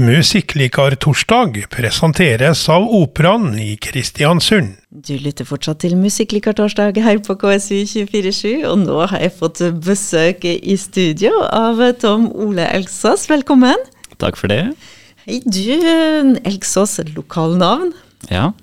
[0.00, 4.78] Musikklikartorsdag presenteres av Operaen i Kristiansund.
[4.88, 10.76] Du lytter fortsatt til Musikklikartorsdag her på KSU247, og nå har jeg fått besøk i
[10.80, 13.26] studio av Tom Ole Elgsås.
[13.28, 13.76] Velkommen.
[14.22, 14.70] Takk for det.
[15.26, 15.68] Hei, du.
[16.48, 17.92] Elgsås, lokalnavn?
[18.32, 18.54] Ja.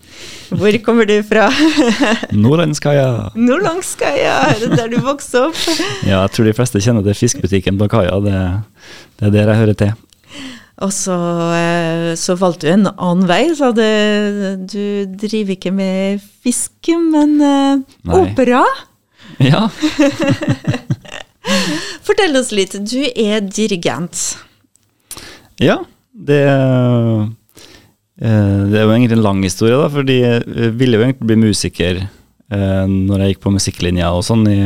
[0.50, 1.52] Hvor kommer du fra?
[2.48, 3.30] Nordlandskaia.
[3.38, 5.64] Nordlandskaia, er det der du vokste opp?
[6.02, 8.18] Ja, jeg tror de fleste kjenner til fiskebutikken på kaia.
[8.26, 8.44] Det,
[9.22, 9.96] det er der jeg hører til.
[10.86, 11.16] Og så,
[11.58, 13.82] eh, så, valgte du en annen vei, Sa du
[14.70, 14.84] du
[15.18, 18.64] driver ikke med fiske, men uh, opera?
[19.44, 19.68] Ja.
[22.08, 22.74] Fortell oss litt.
[22.90, 24.38] Du er dirigent.
[25.62, 25.76] Ja,
[26.10, 27.28] det, uh,
[28.18, 32.06] det er jo egentlig en lang historie, da, fordi jeg ville jo egentlig bli musiker
[32.48, 34.60] når jeg gikk på musikklinja og sånn i,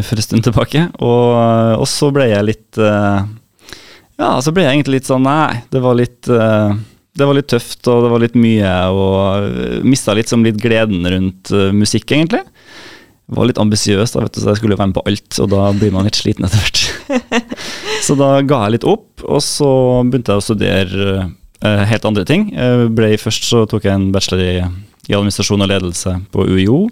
[0.00, 0.86] for en stund tilbake.
[0.96, 1.26] Og,
[1.76, 2.78] og så ble jeg litt
[4.18, 6.74] ja, så ble jeg egentlig litt sånn Nei, det var litt uh,
[7.18, 11.06] det var litt tøft, og det var litt mye, og uh, mista litt, litt gleden
[11.10, 12.44] rundt uh, musikk, egentlig.
[13.28, 15.40] Jeg var litt ambisiøs, da, vet du, så jeg skulle jo være med på alt,
[15.42, 16.84] og da blir man litt sliten etter hvert.
[18.06, 19.70] så da ga jeg litt opp, og så
[20.06, 22.48] begynte jeg å studere uh, helt andre ting.
[22.94, 24.54] Ble, først så tok jeg en bachelor i,
[25.10, 26.84] i administrasjon og ledelse på UiO,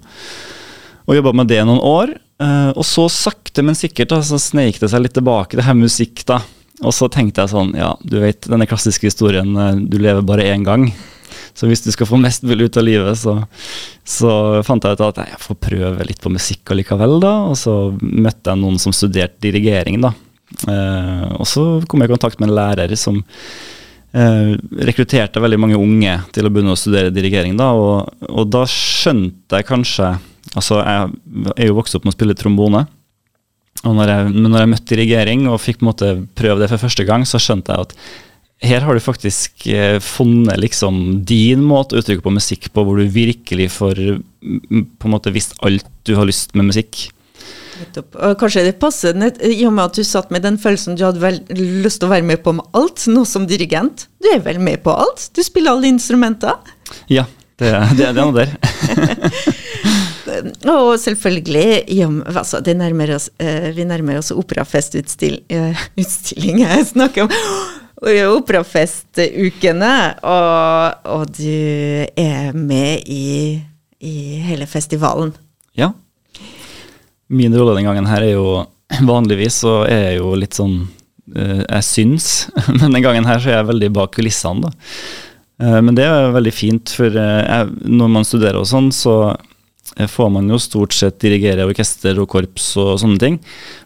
[1.06, 2.16] og jobba med det noen år.
[2.74, 6.24] og så sakte, men sikkert da, så sneik det seg litt tilbake, det her musikk,
[6.26, 6.40] da.
[6.84, 10.48] Og så tenkte jeg sånn, ja, du vet denne klassiske historien, eh, du lever bare
[10.50, 10.90] én gang.
[11.56, 13.38] Så hvis du skal få mest mulig ut av livet, så,
[14.04, 14.32] så
[14.66, 17.32] fant jeg ut at jeg får prøve litt på musikk allikevel, da.
[17.48, 20.12] Og så møtte jeg noen som studerte dirigering, da.
[20.68, 23.18] Eh, og så kom jeg i kontakt med en lærer som
[24.12, 24.52] eh,
[24.88, 27.72] rekrutterte veldig mange unge til å begynne å studere dirigering, da.
[27.72, 30.16] Og, og da skjønte jeg kanskje
[30.56, 32.84] Altså, jeg er jo vokst opp med å spille trombone.
[33.86, 37.06] Og når jeg, men når jeg møtte dirigering og fikk måte prøve det for første
[37.08, 37.98] gang, så skjønte jeg at
[38.66, 42.96] her har du faktisk eh, funnet liksom din måte å uttrykke på musikk på, hvor
[42.96, 44.00] du virkelig får
[44.40, 47.10] på en måte visst alt du har lyst med musikk.
[48.40, 51.42] Kanskje det passer i og med at du satt med den følelsen du hadde vel
[51.84, 54.06] lyst til å være med på med alt, nå som dirigent.
[54.22, 55.28] Du er vel med på alt?
[55.36, 56.56] Du spiller alle instrumenter?
[57.12, 57.26] Ja,
[57.60, 58.56] det, det, det er noe der.
[60.26, 67.30] og selvfølgelig ja, altså, nærmer oss, uh, Vi nærmer oss operafestutstilling uh, jeg snakker om.
[67.96, 73.56] Operafestukene, og, og, du er med i,
[74.04, 75.32] i hele festivalen.
[75.74, 75.94] Ja.
[77.32, 78.66] Min rolle den gangen her er jo
[79.10, 80.76] Vanligvis så er jeg jo litt sånn
[81.32, 82.26] Jeg syns,
[82.78, 84.76] men den gangen her så er jeg veldig bak kulissene, da.
[85.56, 89.55] Men det er veldig fint, for når man studerer og sånn, så Eh,
[90.04, 93.38] får man jo stort sett dirigere orkester og korps og sånne ting.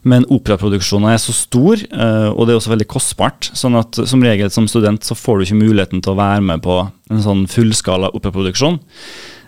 [0.02, 3.50] Men operaproduksjonen er så stor, eh, og det er også veldig kostbart.
[3.54, 6.62] sånn at som regel som student så får du ikke muligheten til å være med
[6.62, 8.80] på en sånn fullskala operaproduksjon.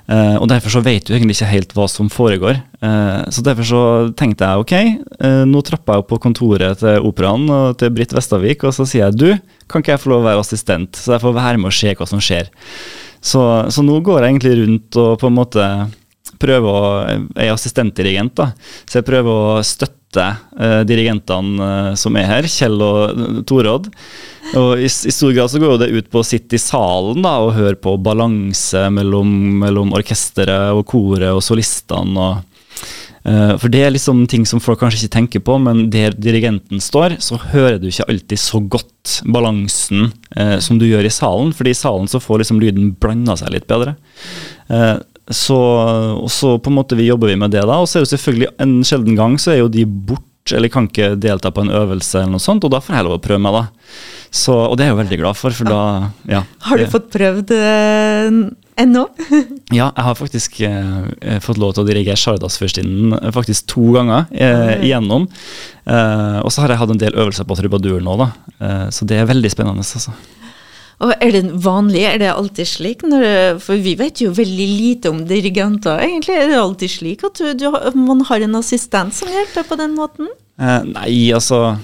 [0.03, 2.59] Uh, og derfor så vet du egentlig ikke helt hva som foregår.
[3.31, 3.83] Så derfor så
[4.19, 4.73] tenkte jeg ok,
[5.47, 9.07] nå trapper jeg opp på kontoret til Operaen og til Britt Vestavik, og så sier
[9.07, 9.29] jeg du,
[9.71, 11.95] kan ikke jeg få lov å være assistent, så jeg får være med og se
[11.95, 12.51] hva som skjer.
[13.23, 13.41] Så,
[13.71, 15.69] så nå går jeg egentlig rundt og på en måte
[16.43, 18.53] prøver å Jeg er assistentdirigent, da,
[18.87, 23.89] så jeg prøver å støtte uh, dirigentene uh, som er her, Kjell og uh, Torodd.
[24.59, 27.39] Og i, i, stor grad så går det ut på å sitte i salen da,
[27.41, 29.31] og høre på balanse mellom,
[29.63, 32.29] mellom orkesteret og koret og solistene.
[32.33, 32.49] og
[33.23, 37.21] for det er liksom ting som folk kanskje ikke tenker på, men der dirigenten står,
[37.23, 41.71] så hører du ikke alltid så godt balansen uh, som du gjør i salen, fordi
[41.71, 43.95] i salen så får liksom lyden blanda seg litt bedre.
[44.67, 44.99] Uh,
[45.31, 45.59] så,
[46.19, 47.79] og så på en måte vi jobber vi med det da.
[47.83, 50.89] Og så er det selvfølgelig en sjelden gang så er jo de bort, eller kan
[50.89, 53.45] ikke delta på en øvelse eller noe sånt, og da får jeg lov å prøve
[53.45, 53.93] meg, da.
[54.33, 55.81] Så, og det er jeg jo veldig glad for, for da
[56.31, 56.41] ja.
[56.67, 58.39] Har du det, fått prøvd uh,
[58.81, 59.05] ennå?
[59.79, 64.25] ja, jeg har faktisk uh, fått lov til å dirigere Sjardadsfyrstinnen uh, faktisk to ganger
[64.33, 65.29] uh, igjennom.
[65.85, 68.29] og så har jeg hatt en del øvelser på trubadur nå, da.
[68.95, 70.15] så det er veldig spennende, altså.
[71.03, 73.03] Og Er det vanlig, er det alltid slik?
[73.03, 75.99] Når, for vi vet jo veldig lite om dirigenter.
[75.99, 77.67] Egentlig er det alltid slik at du, du,
[77.99, 80.31] man har en assistent som hjelper på den måten?
[80.61, 81.79] Eh, nei, altså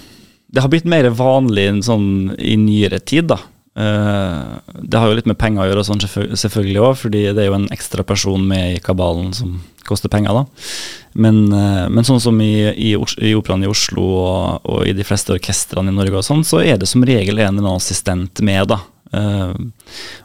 [0.46, 3.40] Det har blitt mer vanlig sånn i nyere tid, da.
[3.78, 7.50] Eh, det har jo litt med penger å gjøre, sånn selvfølgelig òg, fordi det er
[7.50, 10.34] jo en ekstra person med i kabalen som koster penger.
[10.34, 10.44] da.
[11.14, 15.06] Men, eh, men sånn som i, i, i Operaen i Oslo og, og, i de
[15.06, 18.42] fleste orkestrene i Norge, og sånn, så er det som regel en eller annen assistent
[18.44, 18.68] med.
[18.72, 18.80] da.
[19.14, 19.54] Uh,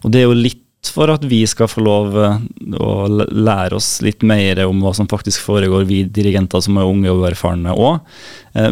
[0.04, 0.60] og det er jo litt
[0.94, 2.42] for at vi skal få lov eh,
[2.76, 7.08] å lære oss litt mer om hva som faktisk foregår, vi dirigenter som er unge
[7.08, 8.02] og uerfarne òg.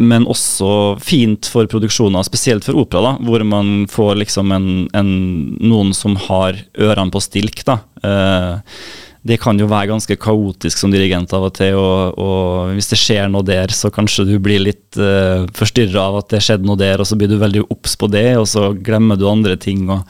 [0.04, 5.14] Men også fint for produksjoner, spesielt for opera, da, hvor man får liksom en, en,
[5.64, 7.64] noen som har ørene på stilk.
[7.64, 7.80] da.
[9.22, 12.90] Eh, det kan jo være ganske kaotisk som dirigent av og til, og, og hvis
[12.90, 16.66] det skjer noe der, så kanskje du blir litt uh, forstyrra av at det skjedde
[16.66, 19.56] noe der, og så blir du veldig obs på det, og så glemmer du andre
[19.56, 19.86] ting.
[19.90, 20.02] Og,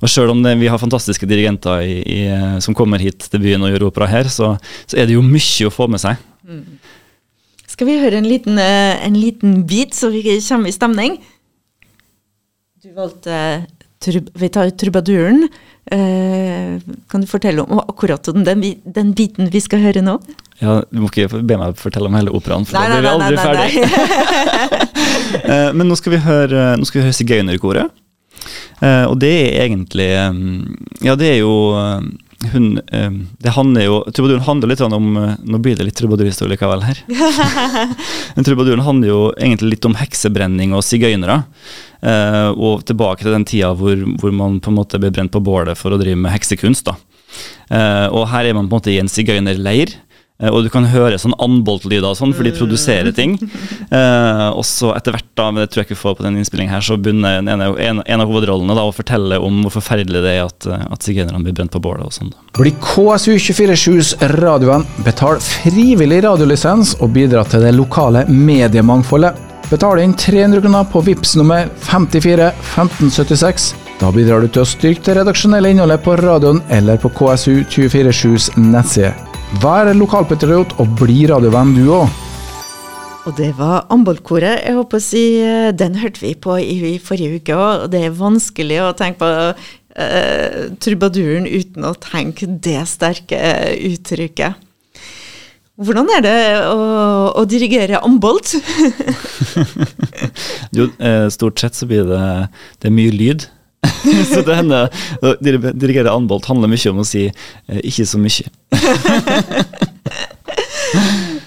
[0.00, 2.20] og selv om det, vi har fantastiske dirigenter i, i,
[2.60, 4.54] som kommer hit til byen og gjør opera her, så,
[4.86, 6.20] så er det jo mye å få med seg.
[6.44, 6.64] Mm.
[7.70, 11.20] Skal vi høre en liten, uh, en liten bit, så vi kommer i stemning?
[12.80, 13.66] Du valgte
[14.40, 15.48] Vi tar trubaduren.
[15.90, 16.78] Eh,
[17.10, 20.20] kan du fortelle om akkurat den, den, biten vi skal høre nå?
[20.60, 23.14] Ja, Du må ikke be meg fortelle om hele operaen, for nei, da blir vi
[23.16, 24.86] aldri ferdig.
[25.30, 27.92] Eh, men nå skal vi høre, nå skal vi høre Sigøynerkoret.
[28.82, 30.08] Eh, og det er egentlig
[31.06, 31.52] Ja, det er jo
[32.50, 37.02] hun Det handler jo Trubaduren handler litt om Nå blir det litt trubadurhistorie likevel her.
[38.34, 41.42] Men Trubaduren handler jo egentlig litt om heksebrenning og sigøynere.
[42.00, 45.42] Uh, og tilbake til den tida hvor, hvor, man på en måte ble brent på
[45.44, 46.88] bålet for å drive med heksekunst.
[46.88, 46.96] da.
[47.68, 49.92] Uh, og her er man på en måte i en sigøynerleir.
[50.40, 53.34] Uh, og du kan høre sånn andboltlyder sånn, for de produserer ting.
[53.90, 56.72] og så etter hvert, da, men det tror jeg ikke vi får på den innspillingen
[56.72, 60.32] her, så begynner en, en, en, av hovedrollene da, å fortelle om hvor forferdelig det
[60.38, 62.08] er at, at sigøynerne blir brent på bålet.
[62.08, 62.32] og sånn.
[62.56, 64.88] Bli KSU247s radioen.
[65.04, 69.49] betal frivillig radiolisens og bidra til det lokale mediemangfoldet.
[69.70, 73.74] Betal inn 300 kroner på VIPS nummer 54 1576.
[74.00, 79.12] Da bidrar du til å styrke det redaksjonelle innholdet på radioen eller på KSU247s nettside.
[79.62, 82.10] Vær lokalpatriot og bli radiovenn du òg.
[83.28, 84.64] Og det var Ambolkoret.
[84.64, 88.16] Jeg håper å si eh, Den hørte vi på i, forrige uke òg, det er
[88.16, 93.38] vanskelig å tenke på uh, trubaduren uten å tenke det sterke
[93.92, 94.66] uttrykket.
[95.80, 96.36] Hvordan er det
[96.68, 96.80] å,
[97.40, 98.52] å dirigere ambolt?
[100.76, 102.20] jo, eh, stort sett så blir det,
[102.82, 103.46] det er mye lyd.
[104.28, 104.90] så det hender
[105.24, 108.50] å dirigere ambolt handler mye om å si eh, 'ikke så mye'.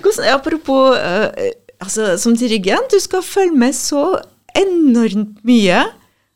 [0.01, 1.29] Hvordan, apropos uh,
[1.83, 4.17] altså, som dirigent, du skal følge med så
[4.57, 5.83] enormt mye.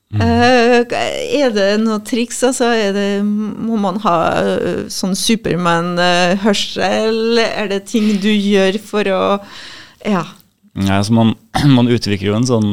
[0.07, 0.21] Mm.
[0.23, 2.37] Uh, er det noe triks?
[2.47, 7.37] Altså, det, må man ha uh, sånn Supermann-hørsel?
[7.43, 9.39] Er det ting du gjør for å
[10.05, 10.23] Ja.
[10.79, 11.35] ja altså man,
[11.77, 12.71] man, utvikler jo en sånn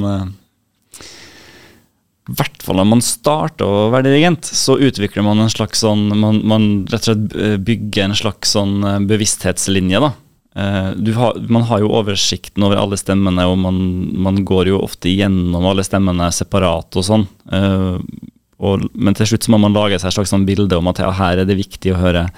[2.24, 6.08] i hvert fall når man starter å være dirigent, så utvikler man en slags sånn
[6.16, 7.26] Man, man rett og slett
[7.66, 8.74] bygger en slags sånn
[9.10, 10.10] bevissthetslinje, da.
[10.54, 13.78] Har, man har jo oversikten over alle stemmene, og man,
[14.22, 17.24] man, går jo ofte gjennom alle stemmene separat og sånn.
[17.50, 17.98] Uh,
[18.62, 21.02] og, men til slutt så må man lage seg et slags sånn bilde om at
[21.02, 22.28] ja, her er det viktig å høre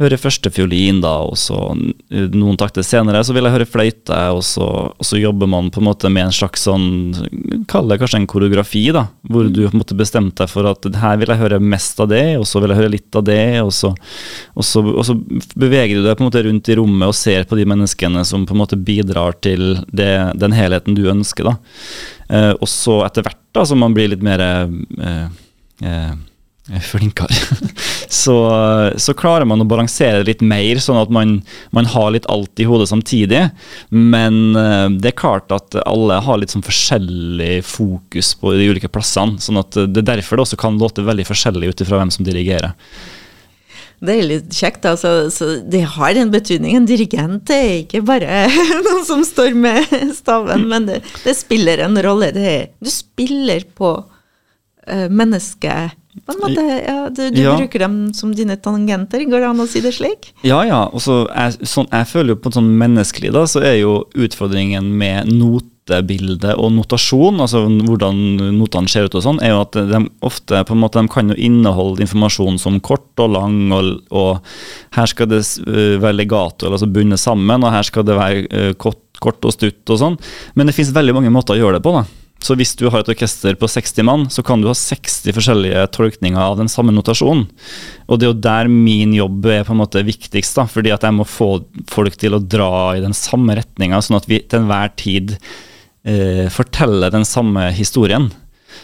[0.00, 4.40] høre første fiolin, da, og så noen takter senere så vil jeg høre fløyte, og
[4.46, 6.86] så, og så, jobber man på en måte med en slags sånn
[7.70, 10.88] Kall det kanskje en koreografi, da, hvor du på en måte bestemte deg for at
[11.02, 13.44] her vil jeg høre mest av det, og så vil jeg høre litt av det,
[13.62, 13.92] og så,
[14.56, 15.18] og så, og så
[15.60, 18.48] beveger du deg på en måte rundt i rommet og ser på de menneskene som
[18.48, 21.56] på en måte bidrar til det, den helheten du ønsker, da.
[22.32, 25.24] Eh, og så etter hvert, da, som man blir litt mer eh,
[25.84, 26.12] eh,
[26.62, 27.34] flinkere,
[28.08, 28.36] så,
[28.96, 31.40] så, klarer man å balansere litt mer, sånn at man,
[31.74, 33.48] man, har litt alt i hodet samtidig.
[33.90, 38.90] Men eh, det er klart at alle har litt sånn forskjellig fokus på de ulike
[38.92, 39.42] plassene.
[39.42, 42.28] sånn at det er derfor det også kan låte veldig forskjellig ut ifra hvem som
[42.28, 42.76] dirigerer.
[44.02, 44.86] Det er litt kjekt.
[44.86, 46.76] altså, så Det har en betydning.
[46.76, 48.46] En dirigent er ikke bare
[48.86, 52.32] noen som står med staven, men det, det spiller en rolle.
[52.34, 57.54] Det, du spiller på uh, mennesket på en måte, ja, Du, du ja.
[57.56, 60.32] bruker dem som dine tangenter, går det an å si det slik?
[60.44, 60.84] Ja, ja.
[60.92, 63.94] Og så jeg, sånn, jeg føler jo på en sånn menneskelig, da, så er jo
[64.12, 68.20] utfordringen med notebilde og notasjon, altså hvordan
[68.58, 71.32] notene ser ut og sånn, er jo at de ofte på en måte, de kan
[71.32, 76.68] jo inneholde informasjon som kort og lang, og, og her skal det øh, være legato,
[76.68, 80.20] altså bundet sammen, og her skal det være uh, kort, kort og stutt og sånn.
[80.58, 81.96] Men det finnes veldig mange måter å gjøre det på.
[81.96, 82.04] da.
[82.42, 85.84] Så hvis du har et orkester på 60 mann, så kan du ha 60 forskjellige
[85.94, 87.44] tolkninger av den samme notasjonen.
[88.10, 91.06] Og det er jo der min jobb er på en måte viktigst, da, fordi at
[91.06, 91.52] jeg må få
[91.90, 96.48] folk til å dra i den samme retninga, sånn at vi til enhver tid eh,
[96.50, 98.32] forteller den samme historien.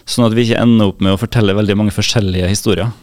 [0.08, 2.94] Sånn at vi ikke ender opp med å fortelle veldig mange forskjellige historier.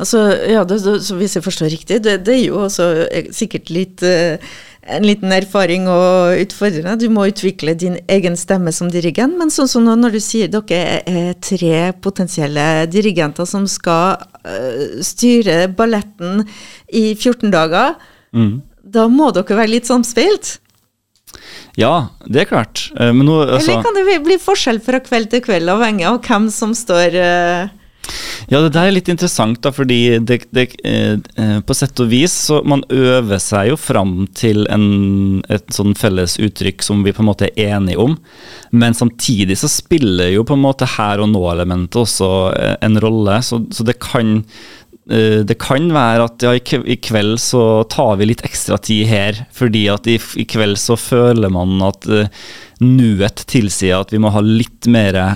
[0.00, 3.28] Altså, ja, det, det, så Hvis jeg forstår riktig, det, det er jo også eh,
[3.36, 4.40] sikkert litt eh,
[4.88, 6.96] en liten erfaring og utfordrende.
[7.00, 9.36] Du må utvikle din egen stemme som dirigent.
[9.38, 15.00] Men sånn som nå når du sier dere er tre potensielle dirigenter som skal uh,
[15.04, 16.46] styre balletten
[16.88, 17.98] i 14 dager,
[18.32, 18.54] mm.
[18.96, 20.56] da må dere være litt samspilt?
[21.78, 22.88] Ja, det er klart.
[22.96, 26.48] Men nå, altså, Eller kan det bli forskjell fra kveld til kveld, avhengig av hvem
[26.52, 27.76] som står uh,
[28.50, 32.10] ja, det der er litt interessant, da, fordi det, det, eh, eh, på sett og
[32.10, 37.14] vis så man øver seg jo fram til en, et sånn felles uttrykk som vi
[37.14, 38.16] på en måte er enige om.
[38.72, 43.40] Men samtidig så spiller jo på en måte her og nå-elementet også eh, en rolle,
[43.46, 44.40] så, så det kan
[45.10, 49.44] Eh, det kan være at ja, i kveld så tar vi litt ekstra tid her,
[49.54, 52.06] fordi at i, kveld så føler man at
[52.80, 55.34] nuet tilsier at vi må ha litt mer uh,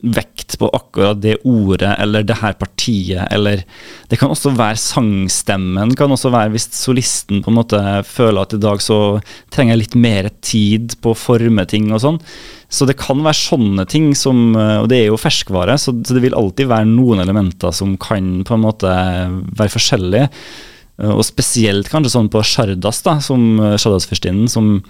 [0.00, 3.64] vekt på akkurat det ordet eller det her partiet, eller
[4.08, 8.54] Det kan også være sangstemmen, kan også være hvis solisten på en måte føler at
[8.54, 9.18] i dag så
[9.52, 12.20] trenger jeg litt mer tid på å forme ting og sånn.
[12.68, 16.22] Så det kan være sånne ting som eh, Og det er jo ferskvare, så det
[16.22, 18.94] vil alltid være noen elementer som kan på en måte
[19.58, 20.30] være forskjellige.
[21.02, 24.80] Eh, og spesielt kanskje sånn på Shardas, da, som eh, Shardas-fyrstinnen, som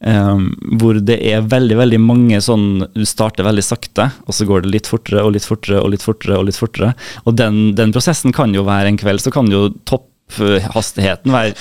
[0.00, 0.46] Um,
[0.80, 4.70] hvor det er veldig veldig mange sånn Du starter veldig sakte, og så går det
[4.72, 6.38] litt fortere og litt fortere og litt fortere.
[6.40, 6.94] Og litt fortere.
[7.26, 11.52] Og den, den prosessen kan jo være en kveld, så kan jo topphastigheten være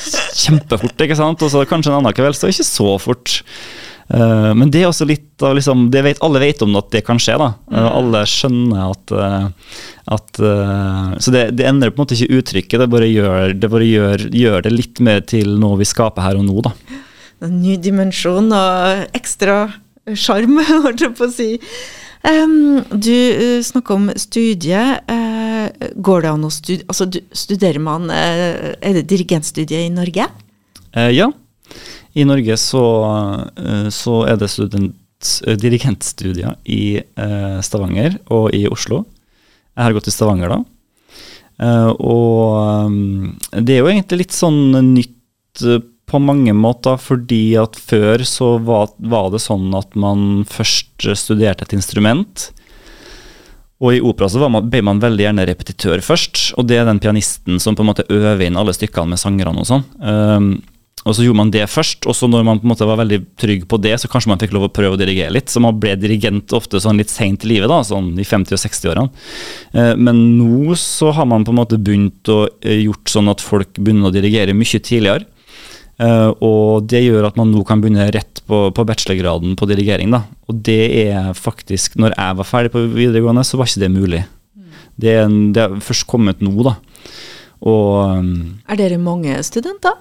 [0.46, 1.04] kjempefort.
[1.04, 1.44] ikke sant?
[1.44, 3.42] Og så kanskje en annen kveld så ikke så fort.
[4.10, 7.04] Uh, men det er også litt av liksom, det vet, Alle vet om at det
[7.06, 7.36] kan skje.
[7.44, 7.52] da.
[7.70, 9.76] Uh, alle skjønner at, uh,
[10.16, 10.42] at
[11.22, 14.26] Så det, det, endrer på en måte ikke uttrykket, det bare, gjør det, bare gjør,
[14.32, 16.64] gjør det litt mer til noe vi skaper her og nå.
[16.72, 16.74] da.
[17.46, 19.62] En ny dimensjon og ekstra
[20.18, 21.50] sjarm, holdt jeg på å si.
[22.20, 24.80] Um, du uh, snakker om studie.
[25.08, 27.06] Uh, går det an å studere altså,
[27.36, 30.28] Studerer man uh, Er det dirigentstudie i Norge?
[31.14, 31.28] ja.
[32.18, 32.82] I Norge så,
[33.94, 34.96] så er det student,
[35.62, 36.98] dirigentstudier i
[37.62, 39.04] Stavanger og i Oslo.
[39.78, 40.58] Jeg har gått i Stavanger da.
[42.02, 42.98] Og
[43.54, 45.62] det er jo egentlig litt sånn nytt
[46.10, 51.68] på mange måter, fordi at før så var, var, det sånn at man først studerte
[51.68, 52.50] et instrument.
[53.80, 57.00] Og i opera så man, ble man veldig gjerne repetitør først, og det er den
[57.00, 59.86] pianisten som på en måte øver inn alle stykkene med sangerne og sånn.
[61.08, 63.22] Og så gjorde man det først, og så når man på en måte var veldig
[63.40, 65.48] trygg på det, så kanskje man fikk lov å prøve å dirigere litt.
[65.52, 68.62] Så man ble dirigent ofte sånn litt seint i livet, da, sånn i 50- og
[68.66, 69.24] 60-årene.
[69.80, 73.44] Eh, men nå så har man på en måte begynt å eh, gjort sånn at
[73.44, 75.24] folk begynner å dirigere mye tidligere.
[76.00, 80.14] Uh, og det gjør at man nå kan begynne rett på, på bachelorgraden på dirigering.
[80.16, 80.24] Da.
[80.48, 84.22] Og det er faktisk Når jeg var ferdig på videregående, så var ikke det mulig.
[85.00, 86.78] Det, er, det er først kommet nå, da.
[87.68, 88.24] Og,
[88.72, 89.98] er dere mange studenter?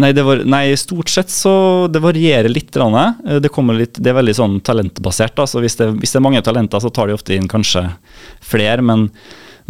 [0.00, 2.76] Nei, var, nei, stort sett så Det varierer litt.
[2.76, 5.34] Eh, det, litt, det er veldig sånn talentbasert.
[5.36, 5.48] Da.
[5.48, 7.86] Så hvis det, hvis det, er mange talenter, så tar de ofte inn kanskje
[8.44, 8.84] flere.
[8.84, 9.08] Men,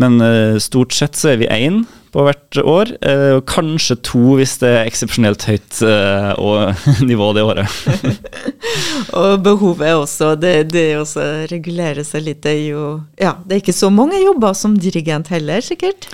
[0.00, 2.92] men eh, stort sett så er vi én på hvert år.
[3.00, 5.82] Eh, og kanskje to hvis det er eksepsjonelt høyt
[7.10, 7.78] nivå det året.
[9.20, 10.34] og behovet er også.
[10.40, 12.42] Det, det også regulerer seg litt.
[12.44, 12.84] Det er jo
[13.20, 16.08] Ja, det er ikke så mange jobber som dirigent heller, sikkert?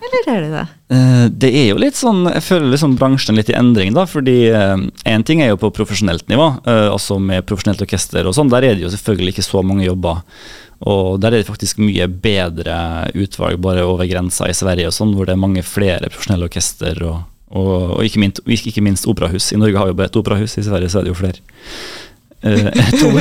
[0.00, 0.66] eller er det det?
[0.90, 4.06] Uh, det er jo litt sånn, jeg føler liksom bransjen litt i endring, da.
[4.08, 8.50] Fordi én eh, ting er jo på profesjonelt nivå, altså med profesjonelt orkester og sånn.
[8.52, 10.24] Der er det jo selvfølgelig ikke så mange jobber.
[10.88, 12.76] Og der er det faktisk mye bedre
[13.12, 17.02] utvalg bare over grensa i Sverige og sånn, hvor det er mange flere profesjonelle orkester
[17.04, 17.18] og,
[17.52, 19.50] og, og ikke, minst, ikke, minst, operahus.
[19.52, 21.44] I Norge har vi jo bare et operahus, i Sverige så er det jo flere.
[22.40, 23.20] Uh, to uh,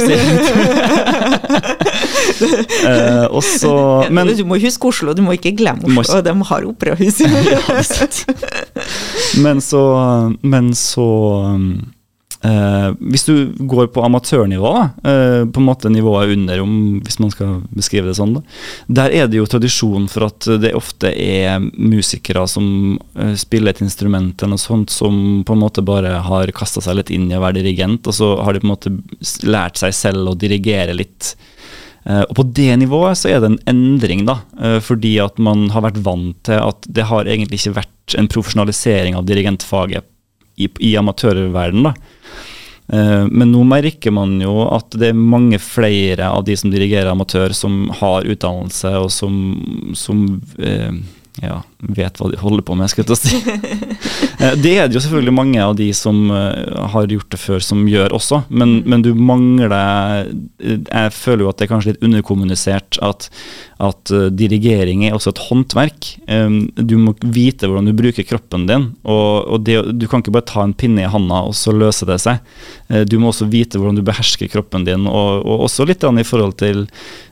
[3.41, 3.71] også,
[4.15, 6.21] men, du må huske Oslo, du må ikke glemme Oslo.
[6.21, 7.19] Må, de har operahus.
[9.43, 9.83] men så,
[10.39, 11.09] men så
[11.51, 11.73] um,
[12.39, 14.69] Uh, hvis du går på amatørnivå,
[15.03, 18.43] uh, på en måte nivået under, om, hvis man skal beskrive det sånn, da,
[19.01, 23.81] der er det jo tradisjon for at det ofte er musikere som uh, spiller et
[23.83, 27.35] instrument eller noe sånt, som på en måte bare har kasta seg litt inn i
[27.35, 28.93] å være dirigent, og så har de på en måte
[29.43, 31.33] lært seg selv å dirigere litt.
[32.09, 34.37] Og på det nivået så er det en endring, da,
[34.81, 39.19] fordi at man har vært vant til at det har egentlig ikke vært en profesjonalisering
[39.19, 40.07] av dirigentfaget
[40.59, 41.91] i, i amatørverdenen.
[41.91, 42.18] Eh,
[42.89, 47.53] men nå merker man jo at det er mange flere av de som dirigerer amatør,
[47.53, 49.35] som har utdannelse og som,
[49.97, 50.23] som
[50.57, 50.95] eh,
[51.43, 53.39] ja, vet hva de holder på med, skal jeg si.
[54.39, 57.81] Eh, det er det jo selvfølgelig mange av de som har gjort det før, som
[57.91, 58.85] gjør også, men, mm.
[58.87, 59.73] men, du mangler
[60.63, 63.27] Jeg føler jo at det er kanskje litt underkommunisert at,
[63.83, 66.09] at dirigering er også et håndverk.
[66.79, 68.89] Du må vite hvordan du bruker kroppen din.
[69.03, 72.07] og, og det, Du kan ikke bare ta en pinne i handa og så løse
[72.07, 72.39] det seg.
[73.11, 76.55] Du må også vite hvordan du behersker kroppen din, og, og også litt i forhold
[76.63, 76.87] til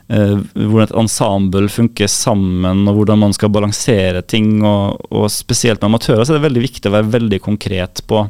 [0.07, 4.36] hvordan et ensemble funker sammen, og hvordan man skal balansere ting.
[4.65, 8.25] Og, og spesielt med amatører så er det veldig viktig å være veldig konkret på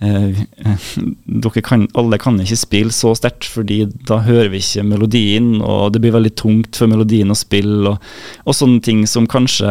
[0.00, 0.42] Eh,
[1.42, 5.92] dere kan, alle kan ikke spille så sterkt, fordi da hører vi ikke melodien, og
[5.94, 8.10] det blir veldig tungt for melodien å spille, og,
[8.46, 9.68] og sånne ting som kanskje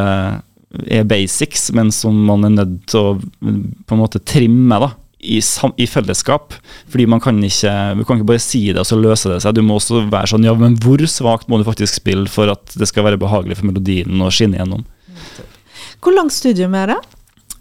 [0.91, 3.11] er basics, men som man er nødt til å
[3.87, 4.91] på en måte trimme da,
[5.23, 6.51] i, i, fellesskap.
[6.91, 9.55] Fordi man kan ikke du kan ikke bare si det, og så løser det seg.
[9.55, 12.75] Du må også være sånn Ja, men hvor svakt må du faktisk spille for at
[12.77, 14.83] det skal være behagelig for melodien å skinne gjennom?
[16.01, 16.97] Hvor langt studium er det?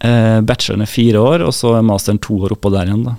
[0.05, 3.05] Eh, bacheloren er fire år, og så er masteren to år oppå der igjen.
[3.07, 3.15] da.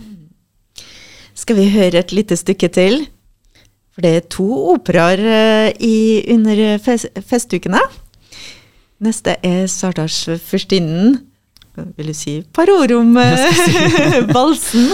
[1.38, 3.00] Skal vi høre et lite stykke til?
[3.95, 5.23] For det er to operaer
[5.75, 7.80] eh, under fest, festukene.
[9.02, 11.21] Neste er Sardars Fyrstinnen.
[11.99, 14.90] Vil du si par ord om eh, valsen?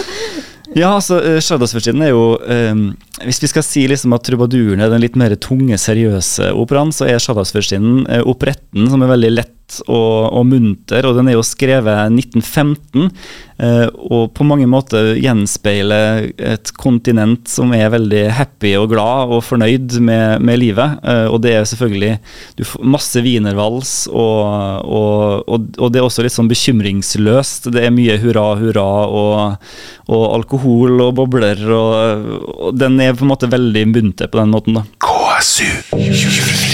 [0.75, 2.81] Ja, altså, uh, Shadows-versiden er jo um,
[3.23, 7.07] Hvis vi skal si liksom at trubaduren er den litt mer tunge, seriøse operaen, så
[7.07, 11.45] er Shadows-versiden uh, operetten som er veldig lett og, og, munter, og den er jo
[11.47, 13.07] skrevet 1915.
[13.55, 15.97] Uh, og på mange måter gjenspeile
[16.35, 20.97] et kontinent som er veldig happy og glad og fornøyd med, med livet.
[21.05, 22.17] Uh, og det er selvfølgelig
[22.59, 27.71] du får masse wienervals, og, og, og, det er også litt sånn bekymringsløst.
[27.71, 29.71] Det er mye hurra, hurra og,
[30.11, 34.81] alkohol og bobler, og, den er på en måte veldig munter på den måten.
[34.81, 34.85] da.
[34.99, 36.65] KSU 24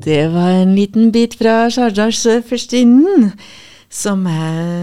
[0.00, 3.34] det var en liten bit fra Sharjahs førstinnen,
[3.90, 4.22] som,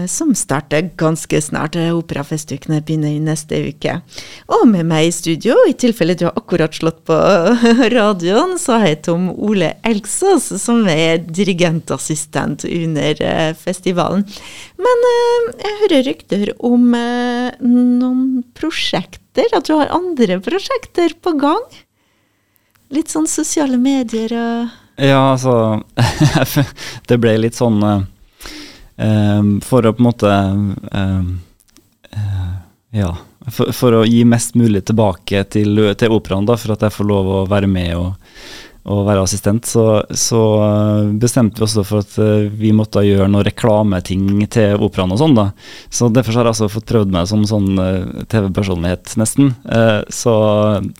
[0.08, 1.76] som starter ganske snart.
[1.76, 3.94] Operafestukene begynner i neste uke.
[4.52, 7.16] Og med meg i studio, i tilfelle du har akkurat slått på
[7.96, 14.26] radioen, så har jeg Tom Ole Elgsås, som er dirigentassistent under eh, festivalen.
[14.78, 21.32] Men eh, jeg hører rykter om eh, noen prosjekter, at du har andre prosjekter på
[21.40, 21.64] gang?
[22.92, 25.78] Litt sånn sosiale medier og ja, altså
[27.08, 27.76] Det ble litt sånn
[28.98, 30.30] For å på en måte
[30.98, 31.28] uh,
[32.12, 32.54] uh,
[32.98, 33.12] Ja.
[33.48, 37.06] For, for, å gi mest mulig tilbake til, til operaen, da, for at jeg får
[37.08, 38.34] lov å være med og
[38.88, 39.84] å være assistent, så,
[40.16, 45.12] så, eh, bestemte vi også for at eh, vi måtte gjøre noen reklameting til operaen
[45.14, 45.46] og sånn, da.
[45.92, 49.52] Så derfor har jeg altså fått prøvd meg som sånn eh, TV-personlighet, nesten.
[50.12, 50.34] Så,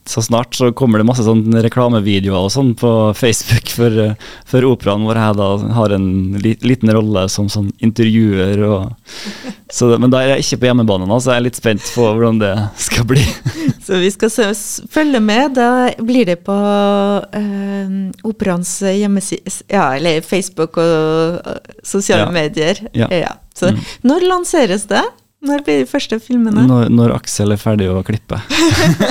[0.08, 3.96] så, snart så kommer det masse sånn reklamevideoer og sånn på Facebook for,
[4.48, 5.48] for, operaen, hvor jeg da
[5.78, 6.08] har en
[6.42, 9.14] liten rolle som sånn intervjuer og
[9.70, 12.06] så, Men da er jeg ikke på hjemmebane nå, så jeg er litt spent på
[12.06, 13.20] hvordan det skal bli.
[13.86, 14.48] så vi skal se,
[14.92, 15.58] følge med.
[15.58, 15.68] Da
[16.00, 22.34] blir det på um, operaens hjemmeside Ja, eller Facebook og og sosiale ja.
[22.34, 22.80] medier.
[22.96, 23.08] Ja.
[23.12, 23.32] ja.
[23.54, 23.80] Så mm.
[24.08, 25.02] når lanseres det?
[25.44, 26.64] Når blir de første filmene?
[26.66, 28.40] Når, når Aksel er ferdig å klippe.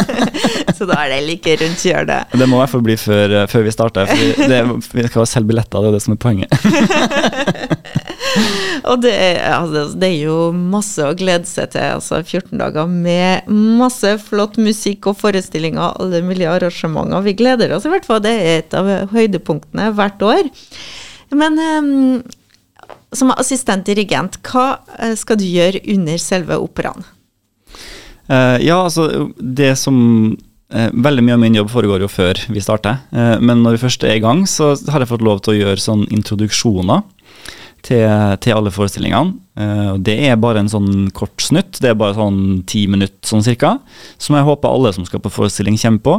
[0.78, 2.36] så da er det like rundt hjørnet?
[2.36, 4.12] Det må i hvert fall bli før, uh, før vi starter.
[4.12, 4.60] For det,
[4.92, 6.52] vi skal selge billetter, det er det som er poenget.
[8.92, 11.98] og det altså, det er, jo masse å glede seg til.
[11.98, 17.26] altså 14 dager med masse flott musikk og forestillinger, alle mulige arrangementer.
[17.26, 18.24] Vi gleder oss i hvert fall.
[18.26, 20.50] Det er et av høydepunktene hvert år.
[21.36, 21.94] Men um,
[23.16, 27.08] som assistentdirigent, hva eh, skal du gjøre under selve operaen?
[28.28, 29.98] Uh, ja, altså det som
[30.76, 33.00] uh, Veldig mye av min jobb foregår jo før vi starter.
[33.40, 35.84] Men når vi først er i gang, så har jeg fått lov til å gjøre
[35.84, 37.06] sånn introduksjoner
[37.88, 38.06] til,
[38.44, 39.36] til alle forestillingene.
[39.58, 43.46] Uh, det er bare en sånn kort snutt, det er bare sånn ti minutter sånn
[43.46, 43.78] cirka,
[44.22, 46.18] som jeg håper alle som skal på forestilling, kommer på.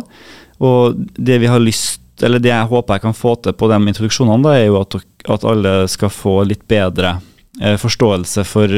[0.68, 3.76] Og det vi har lyst eller det jeg håper jeg kan få til på de
[3.92, 4.96] introduksjonene, da, er jo at,
[5.30, 7.18] at alle skal få litt bedre
[7.62, 8.74] uh, forståelse for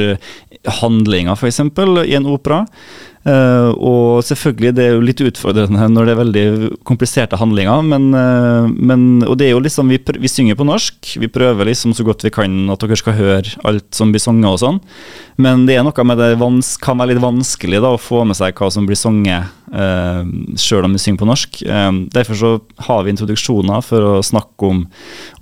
[0.82, 1.62] handlinga, f.eks.,
[2.04, 2.66] i en opera.
[3.30, 6.44] Uh, og selvfølgelig, det er jo litt utfordrende når det er veldig
[6.88, 11.12] kompliserte handlinger, men, uh, men Og det er jo liksom vi, vi, synger på norsk,
[11.20, 14.48] vi prøver liksom så godt vi kan at dere skal høre alt som blir sunget
[14.48, 14.80] og sånn,
[15.36, 16.30] men det er noe med det
[16.80, 20.24] kan være litt vanskelig da å få med seg hva som blir sunget, uh,
[20.58, 21.60] sjøl om vi synger på norsk.
[21.68, 22.52] Uh, derfor så
[22.88, 24.82] har vi introduksjoner for å snakke om,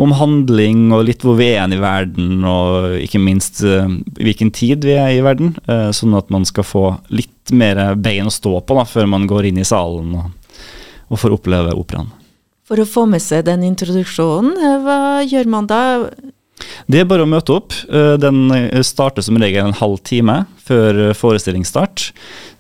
[0.03, 4.99] om handling og litt hvor vi er i verden, og ikke minst hvilken tid vi
[4.99, 5.55] er i verden,
[5.95, 9.51] sånn at man skal få litt mer bein å stå på da, før man går
[9.51, 10.57] inn i salen og,
[11.09, 12.11] og får oppleve operaen.
[12.69, 15.83] For å få med seg den introduksjonen, eh, hva gjør man da?
[16.91, 17.77] Det er bare å møte opp.
[17.89, 18.53] Eh, den
[18.85, 22.11] starter som regel en halv time før forestillingsstart.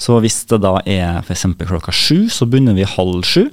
[0.01, 1.47] Så hvis det da er f.eks.
[1.61, 3.49] klokka sju, så begynner vi halv sju.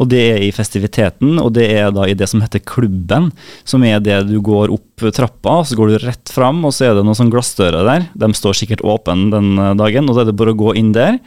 [0.00, 3.30] Og det er i festiviteten, og det er da i det som heter klubben,
[3.68, 6.96] som er det du går opp trappa, så går du rett fram, og så er
[6.96, 8.08] det noen sånn glassdører der.
[8.18, 11.20] De står sikkert åpne den dagen, og da er det bare å gå inn der.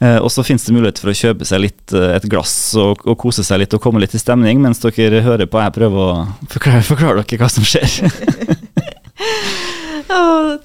[0.00, 3.04] Eh, og så finnes det mulighet for å kjøpe seg litt eh, et glass og,
[3.06, 5.62] og kose seg litt og komme litt i stemning mens dere hører på.
[5.62, 7.90] Jeg prøver å forklare, forklare dere hva som skjer.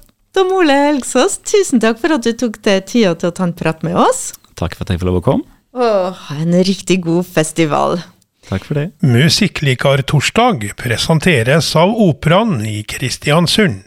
[0.30, 3.54] Tom Ole Helgsås, tusen takk for at du tok deg tida til å ta en
[3.56, 4.28] prat med oss.
[4.58, 5.58] Takk for at jeg fikk lov å komme.
[5.74, 7.98] Åh, ha en riktig god festival.
[8.46, 8.86] Takk for det.
[9.06, 13.82] Musikklikartorsdag presenteres av Operaen i Kristiansund.